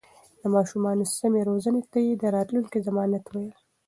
[0.39, 3.53] د ماشومانو سمې روزنې ته يې د راتلونکي ضمانت ويل.